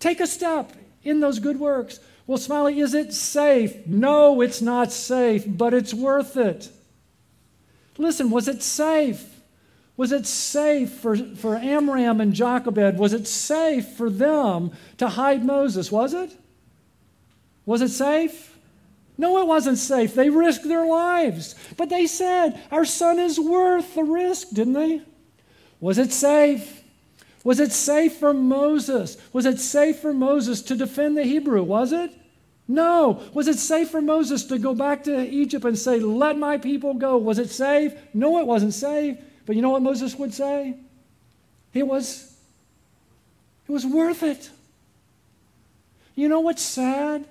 [0.00, 0.72] Take a step
[1.02, 2.00] in those good works.
[2.26, 3.86] Well, Smiley, is it safe?
[3.86, 6.68] No, it's not safe, but it's worth it.
[7.98, 9.40] Listen, was it safe?
[9.96, 12.98] Was it safe for, for Amram and Jochebed?
[12.98, 15.90] Was it safe for them to hide Moses?
[15.90, 16.36] Was it?
[17.64, 18.58] Was it safe?
[19.18, 20.14] No, it wasn't safe.
[20.14, 21.54] They risked their lives.
[21.76, 25.00] But they said, Our son is worth the risk, didn't they?
[25.80, 26.82] Was it safe?
[27.46, 29.16] Was it safe for Moses?
[29.32, 31.62] Was it safe for Moses to defend the Hebrew?
[31.62, 32.10] Was it?
[32.66, 33.22] No.
[33.34, 36.94] Was it safe for Moses to go back to Egypt and say, Let my people
[36.94, 37.16] go?
[37.18, 37.92] Was it safe?
[38.12, 39.18] No, it wasn't safe.
[39.46, 40.74] But you know what Moses would say?
[41.72, 42.36] It was,
[43.68, 44.50] it was worth it.
[46.16, 47.26] You know what's sad?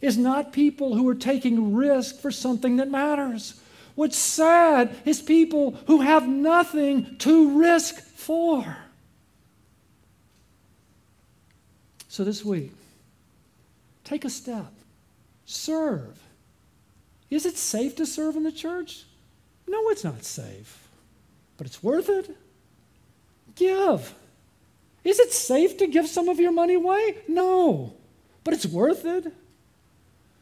[0.00, 3.60] is not people who are taking risk for something that matters.
[3.94, 8.76] What's sad is people who have nothing to risk for.
[12.16, 12.72] So this week,
[14.02, 14.72] take a step.
[15.44, 16.18] Serve.
[17.28, 19.04] Is it safe to serve in the church?
[19.68, 20.88] No, it's not safe,
[21.58, 22.34] but it's worth it.
[23.54, 24.14] Give.
[25.04, 27.18] Is it safe to give some of your money away?
[27.28, 27.92] No,
[28.44, 29.30] but it's worth it.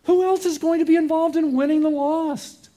[0.04, 2.68] Who else is going to be involved in winning the lost?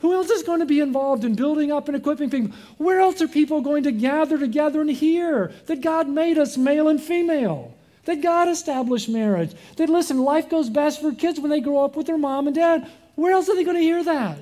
[0.00, 2.54] Who else is going to be involved in building up and equipping people?
[2.76, 6.88] Where else are people going to gather together and hear that God made us male
[6.88, 7.72] and female?
[8.08, 9.54] That God established marriage?
[9.76, 12.56] That, listen, life goes best for kids when they grow up with their mom and
[12.56, 12.90] dad.
[13.16, 14.38] Where else are they going to hear that?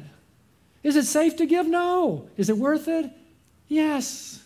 [0.85, 1.67] Is it safe to give?
[1.67, 2.29] No.
[2.37, 3.11] Is it worth it?
[3.67, 4.41] Yes.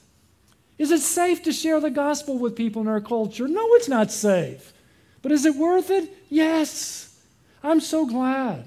[0.78, 3.46] Is it safe to share the gospel with people in our culture?
[3.46, 4.72] No, it's not safe.
[5.20, 6.10] But is it worth it?
[6.30, 7.14] Yes.
[7.62, 8.64] I'm so glad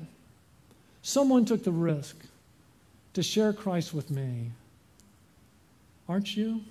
[1.02, 2.16] someone took the risk
[3.16, 4.52] to share Christ with me.
[6.08, 6.62] Aren't you?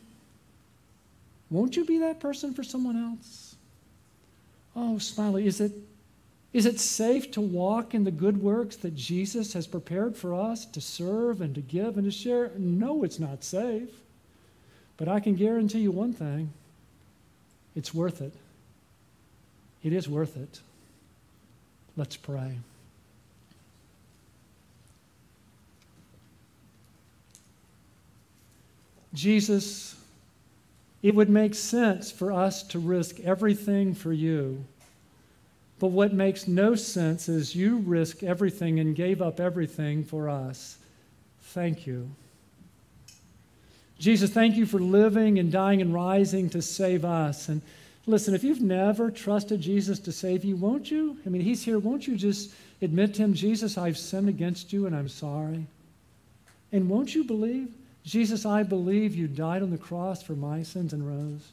[1.50, 3.51] Won't you be that person for someone else?
[4.74, 5.72] Oh, Smiley, is it,
[6.52, 10.64] is it safe to walk in the good works that Jesus has prepared for us
[10.66, 12.50] to serve and to give and to share?
[12.56, 13.90] No, it's not safe.
[14.96, 16.52] But I can guarantee you one thing
[17.74, 18.34] it's worth it.
[19.82, 20.60] It is worth it.
[21.96, 22.58] Let's pray.
[29.14, 29.94] Jesus,
[31.03, 34.64] it would make sense for us to risk everything for you.
[35.80, 40.78] But what makes no sense is you risked everything and gave up everything for us.
[41.40, 42.09] Thank you.
[43.98, 47.48] Jesus, thank you for living and dying and rising to save us.
[47.48, 47.62] And
[48.07, 51.18] listen, if you've never trusted Jesus to save you, won't you?
[51.26, 51.80] I mean, He's here.
[51.80, 55.66] Won't you just admit to Him, Jesus, I've sinned against you and I'm sorry?
[56.70, 57.72] And won't you believe?
[58.05, 61.53] Jesus, I believe you died on the cross for my sins and rose.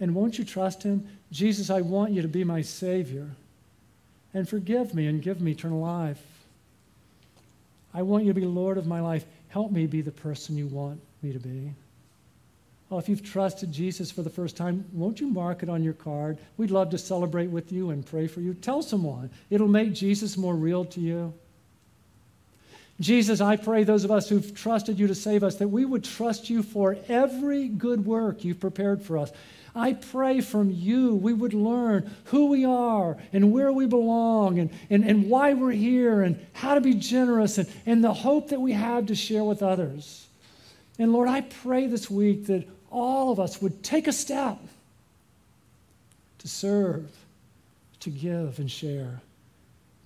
[0.00, 1.08] And won't you trust him?
[1.32, 3.30] Jesus, I want you to be my Savior.
[4.34, 6.22] And forgive me and give me eternal life.
[7.94, 9.24] I want you to be Lord of my life.
[9.48, 11.72] Help me be the person you want me to be.
[12.90, 15.92] Oh, if you've trusted Jesus for the first time, won't you mark it on your
[15.92, 16.38] card?
[16.56, 18.54] We'd love to celebrate with you and pray for you.
[18.54, 19.30] Tell someone.
[19.50, 21.34] It'll make Jesus more real to you.
[23.00, 26.02] Jesus, I pray those of us who've trusted you to save us, that we would
[26.02, 29.30] trust you for every good work you've prepared for us.
[29.74, 34.70] I pray from you we would learn who we are and where we belong and,
[34.90, 38.60] and, and why we're here and how to be generous and, and the hope that
[38.60, 40.26] we have to share with others.
[40.98, 44.58] And Lord, I pray this week that all of us would take a step
[46.38, 47.08] to serve,
[48.00, 49.20] to give, and share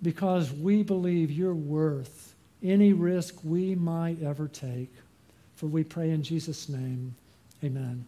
[0.03, 2.32] because we believe you're worth
[2.62, 4.92] any risk we might ever take.
[5.56, 7.14] For we pray in Jesus' name,
[7.62, 8.04] amen.